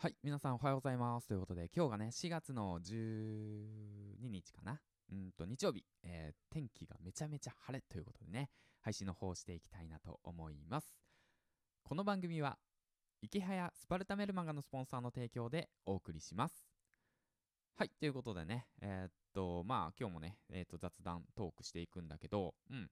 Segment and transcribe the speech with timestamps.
[0.00, 1.26] はい、皆さんおはようございます。
[1.26, 4.80] ということで、今日がね、4月の12日かな。
[5.10, 8.48] うんと、日曜日、えー天気がめちゃめちゃ晴れということでね、
[8.80, 10.94] 配信の方をしていきたいなと思います。
[11.82, 12.58] この番組は、
[13.22, 16.64] 池早スパルタメルマガのスポンサーの提供でお送りします。
[17.74, 22.88] はい、ということでね、えーっと、まあ、今日もね、えーっと、雑談トークしていくんだけど、うん。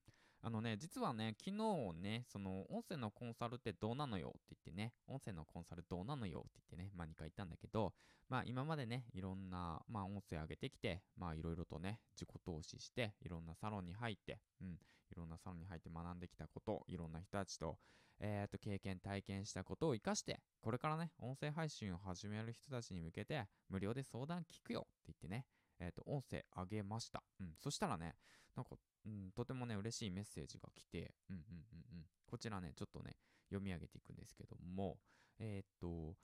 [0.46, 7.92] あのね、実はね、昨日ね、その、音声のコンサルってどうなのよって言ってね、音声のコンサルどうなのよって言ってね、まあ2回言ったんだけど、
[8.28, 17.76] まあ今までね、いろんな、まあ音声上げてきて、まあいろいろとね、自己投資して、いろんなサロンに入って、うん、いろんなサロンに入って学んできたこと、いろんな人たちと、
[18.20, 25.44] えー、と、経験、体験したことを活かして、これからね、音声配信を始める人たちに向けて、無料で相談聞くよって言ってね、
[25.78, 27.22] えっ、と、音声上げました。
[27.40, 28.14] うん、そしたらね、
[28.54, 32.04] なんか、うん、とてもね、嬉しいメッセージが来て、うんうんうんうん。
[32.26, 33.16] こちらね、ちょっとね、
[33.48, 34.98] 読み上げていくんですけども、
[35.38, 36.16] えーっと、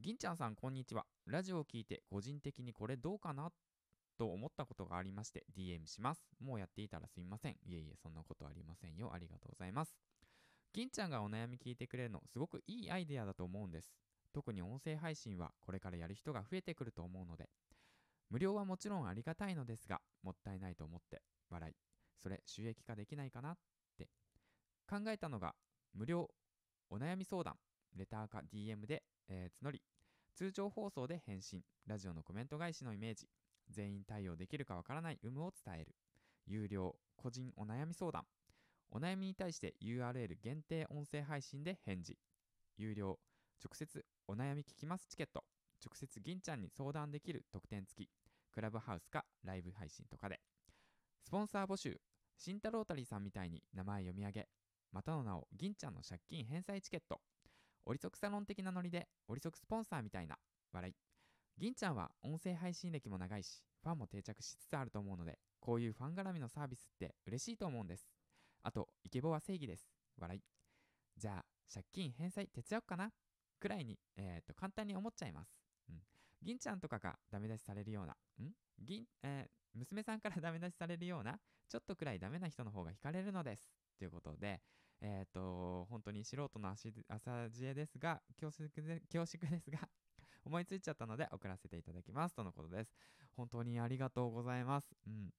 [0.00, 1.06] 銀ちゃんさん、こんにちは。
[1.26, 3.52] ラジオを聞いて、個人的にこれどうかな
[4.18, 6.26] と思ったことがありまして、DM します。
[6.40, 7.52] もうやっていたらすみません。
[7.64, 9.12] いえいえ、そんなことありませんよ。
[9.12, 9.94] ありがとうございます。
[10.72, 13.92] 銀ちゃんがお悩み聞いてくれるの、すごくいいアイデアだと思うんです。
[14.32, 17.48] 特に音声配信は、これからやる人が増えてくると思うので、
[18.34, 21.74] 無料はもちろんありがたいのですが、もったいないと思って、笑い。
[22.20, 23.56] それ収益化できないかなっ
[23.96, 24.08] て。
[24.90, 25.54] 考えたのが
[25.94, 26.28] 無料
[26.90, 27.54] お悩み相談
[27.94, 29.82] レターか DM で、えー募り
[30.34, 33.28] 通常放送で返信ラジオのコメント返しのイメージ
[33.70, 35.94] 全員対応できるかわからない有無を伝える
[36.44, 38.24] 有料個人お悩み相談。
[38.90, 42.18] お悩みに対して URL 限定音声配信で返事。
[42.78, 43.16] 有料
[43.64, 45.44] 直接お悩み聞きますチケット。
[45.84, 48.23] 直接銀ちゃんに相談できる特典付き。
[48.54, 50.40] クラブハウスかライブ配信とかで。
[51.24, 52.00] スポンサー募集。
[52.38, 54.48] 新太郎たりさんみたいに名前読み上げ。
[54.92, 57.20] またの名を銀ちゃんの借金返済チケット。
[57.84, 60.36] 折則サロン的なノリで折則スポンサーみたいな。
[60.72, 60.94] 笑い。
[61.58, 68.08] 銀ちゃんは音声配信歴も長いしファンも定着しつつあると思うのでこういうファン絡みのサービスって嬉しいと思うんです。
[68.62, 69.86] あとイケボは正義です。
[70.18, 70.40] 笑い。
[71.16, 73.10] じゃあ借金返済手伝おうかな？
[73.60, 75.63] くらいにえー、っと簡単に思っちゃいます。
[76.44, 78.52] 銀ちゃんとかがダメ出しされるようなん？
[78.78, 83.72] 銀えー娘さんから ダメ出しされるようなちょっとくらいダメな人の方が惹かれるのです。
[83.98, 84.62] ということで
[85.00, 89.90] えっ、と本当に素人の足朝知恵ですが恐縮で恐縮ですが
[90.44, 92.34] 思いついちゃったので送らせていただきます。
[92.34, 92.94] とのことです。
[93.32, 94.94] 本当にありがとうございます。
[95.06, 95.34] うん。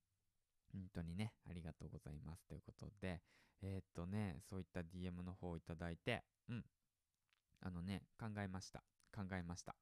[0.73, 2.45] 本当にねありがとうございます。
[2.45, 3.21] ということで
[3.61, 6.65] えっ、とねそういった DM の方をいただいてうん。
[7.61, 8.83] あのね考えました。
[9.13, 9.77] 考えました。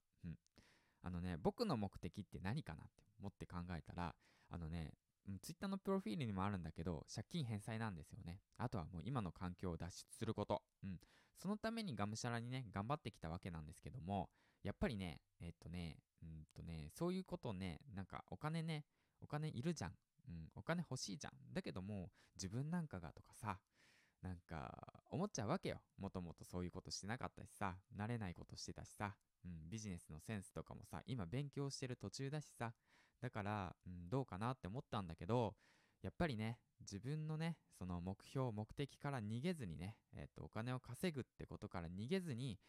[1.04, 4.16] あのね、僕の目的って何かなって思って考えたら、
[4.50, 4.94] あのね、
[5.42, 8.40] ツイッターのプロフィールにもあるんだけど、借金返済なんですよね。
[8.58, 10.62] あとはもう今の環境を脱出すること。
[10.84, 11.00] うん。
[11.38, 14.30] そのためにがむしゃらにね、頑張ってきたわけなんですけども、
[14.64, 18.86] やっぱりね、えっとね、うんとね、そういうことね、なんかお金ね、
[19.22, 19.94] お金いるじゃん。
[20.28, 21.54] うん、お金欲しいじゃん。
[21.54, 23.60] だけども、自分なんかがとかさ、
[24.24, 25.82] なんか思っちゃうわけよ。
[26.00, 29.14] もともとそういうことしてなかったしさ、慣れないことしてたしさ、
[29.46, 32.74] うん、ビジネスのセンスとかもさ今勉強してる途中だしさ。
[33.22, 35.56] だから、うん、どうかなって思ったんだけど
[36.02, 42.60] やっぱりね自分のねその目標目的から逃げずにね、えっとお金を稼ぐってことから逃げずに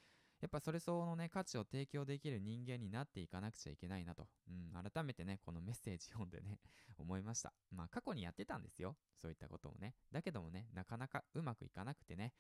[0.45, 6.61] やっぱそれ相応のね価値を提供できる人間になっていかなくちゃいけないなと、うん、改めてねこのメッセージ読んでね
[6.99, 12.35] 思いましたまあ過去にやってたんですよそういったことをねだけどもねなかなかうまくいかなくてね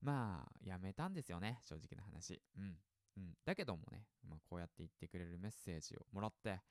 [0.00, 2.80] まあやめたんですよね正直な話うん
[3.18, 6.62] うん、だけどもね、まあ、こうやって言ってくれるメッセージをもらって、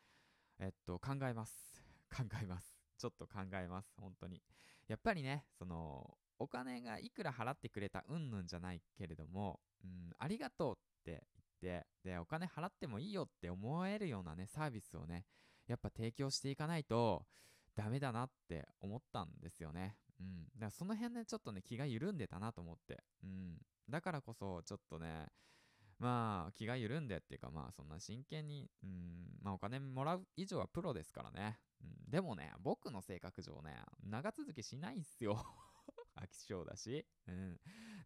[0.57, 1.83] えっと、考えます。
[2.09, 2.75] 考えます。
[2.97, 3.93] ちょっと考えます。
[3.99, 4.41] 本当に。
[4.87, 10.75] やっぱりね、その、お金がいくら払ってくれたうんぬんじゃないけれども、うん、ありがとうっ
[11.05, 11.23] て
[11.61, 15.25] 言って、で、お金払ってもいいよって思えるようなね、サービスをね、
[15.67, 17.25] やっぱ提供していかないと、
[17.75, 19.97] ダメだなって思ったんですよね。
[20.19, 20.43] うん。
[20.55, 23.03] だからその辺ね、ちょっとね、気が緩んでたなと思って。
[23.23, 23.57] うん。
[23.87, 25.27] だからこそ、ちょっとね、
[26.01, 35.45] まあ気が緩んでっていうかまあそんな真剣にうんまあお金もらう以上はプロですからね、うん、でもね僕の性格上ね長続きしないんすよ
[36.15, 37.05] 飽き性だし。
[37.27, 37.59] うん。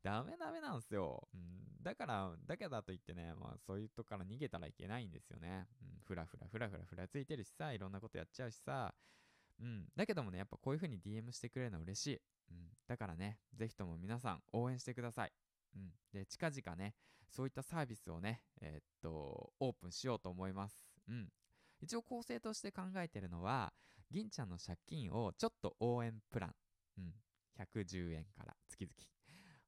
[0.04, 8.94] ダメダメなんすよ、うん、だからだけだと言ってねまあそういうとこから逃げたらいけないんですよね、うん、ふらふらふらふらふらついてるしさいろんなことやっちゃうしさ。
[9.60, 9.88] うん。
[9.96, 12.22] だけどもねやっぱこういう風に DM してくれるの嬉しい、
[12.52, 12.58] うん、
[12.88, 15.32] だからねぜひとも皆さん応援してください。
[15.76, 16.94] うん、で近々ね
[17.28, 20.78] そういったサービスをねえーっとオープンしようと思います。
[21.08, 21.30] うん。
[21.82, 23.74] 一応構成として考えてるのは
[24.12, 26.56] 銀ちゃんの借金をちょっと応援プラン。
[27.00, 27.14] うん。
[27.60, 28.94] 110円から月々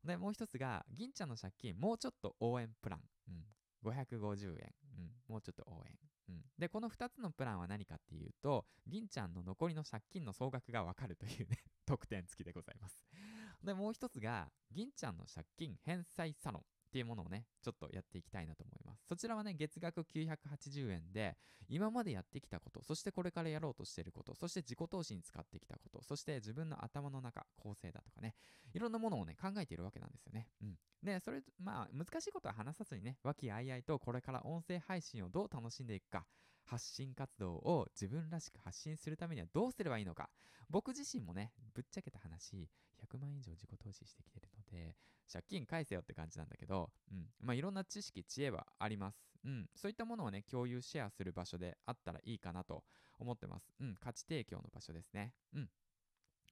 [0.03, 3.43] でもう一つが銀ちゃんの借金もうちょっと応援プランうん
[3.83, 4.73] 550円。
[4.97, 5.93] うん、もうちょっと応援。
[6.29, 13.03] うん、で、この2つのプランは何かっていうと、銀ちゃんの残りの借金の総額がわかるというね 特典付きでございます。
[13.63, 16.65] で、もう一つが、銀ちゃんの借金返済サロン。
[16.87, 19.05] っていうものをね、ちょっとやっていきたいなと思います。
[19.07, 21.37] そちらはね、月額980円で、
[21.67, 28.35] 今までやってきたこと、そしてこれからやろうとしていること、そして自己投資に使ってきたこと、そして自分の頭の中、構成だとかね、
[28.73, 30.47] いろんなものをね、考えているわけなんですよね。
[30.61, 30.77] うん。
[31.03, 36.25] で、それ、まあ、難しいことは話さずにね、和気あいあいとこれから音声配信をどう楽しんでいくか、
[36.63, 40.29] 発信活動を自分らしく発信するためにはどうすればいいのか。
[40.69, 44.95] 僕自身もね、ぶっちゃけた話、100万以上自己投資してきてるので、
[45.31, 47.27] 借金返せよって感じなんだけど、うん。
[47.39, 49.27] まあ、いろんな知識、知恵はあります。
[49.43, 49.69] うん。
[49.75, 52.83] そういったものをね、共有、シェアする場所であったらいいかなと
[53.19, 53.73] 思ってます。
[53.79, 53.95] うん。
[53.99, 55.33] 価値提供の場所ですね。
[55.53, 55.69] うん。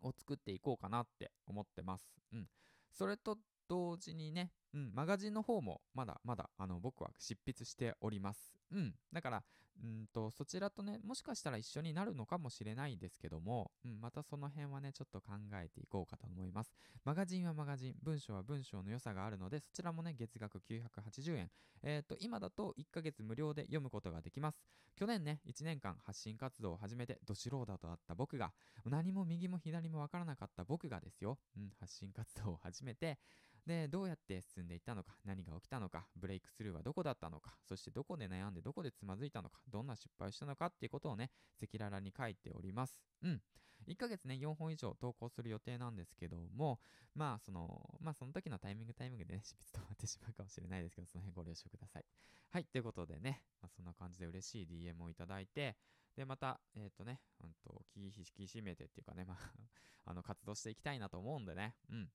[0.02, 2.06] を作っていこうかなって思ってます。
[2.34, 2.48] うん。
[2.92, 8.54] それと同時にね、うん、マガジンの方もまだまだあの僕は執筆しております。
[8.72, 8.94] うん。
[9.14, 9.44] だから、
[9.84, 16.74] うんと、そちらとね、もしかしたら一緒になるのかもしれないですけども、うん、またその辺はね、ちょっと考えていこうかと思います。
[17.04, 21.50] マガジンはマガジン、文章は文章の良さがあるので、そちらもね、月額980円。
[21.84, 24.62] えっ、ー、と、今だと1ヶ月無料で読むことができます。
[24.96, 28.54] 去年ね、1年間発信活動を始めて、ど素人だった僕が、
[28.86, 33.20] 何も右も左もわからなかった僕がですよ、うん、発信活動を始めて、
[33.66, 41.32] で、どうやって進んでいったのか、何が起きたのか、ブレイクスルーはどこだったのか、そしてどこで悩んでどこでつまずいたのか、どんな失敗をしたのかっていうことをね、
[41.62, 43.00] 赤裸々に書いております。
[43.24, 43.42] うん。
[43.88, 46.80] 1ヶ月ね、4本以上投稿する予定なんですけども、
[47.14, 52.06] まあ、その、まあ、その時のタイミングタイミングでね、執筆となってしまうかもしれないですけど、その辺ご了承ください。
[52.50, 55.76] はい、ということでね、まあ、そんな感じで嬉しい DM をいただいて、
[56.16, 59.38] で、また、えっ、ー、とね、うんと、気引き締めてっていうかね、まあ
[60.10, 62.12] あの、活動していきたいなと思うんでね、うん。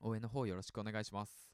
[0.00, 1.52] 応援の方よろしくお願いします。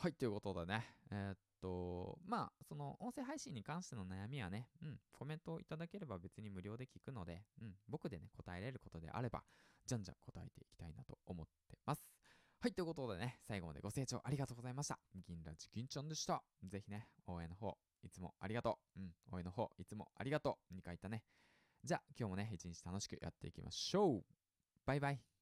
[0.00, 9.42] はい、ということでね、えー、っと、まあ、その音声配信に関しての悩みはね、うん、コメントをいただければ別に無料で聞くので、うん、僕でね、答えれることであれば、
[9.86, 12.06] じゃんじゃん答えていきたいなと思ってます。
[12.60, 15.00] はい、ということでね、最後までご清聴ありがとうございました。
[15.26, 16.44] 銀ラジ銀ちゃんでした。
[16.62, 19.00] ぜひね、応援の方、いつもありがとう。
[19.00, 20.74] うん、応援の方、いつもありがとう。
[20.74, 21.24] 2回言ったね。
[21.82, 24.24] じゃあ、今日もね、一日楽しくやっていきましょう。
[24.86, 25.37] バイバイ。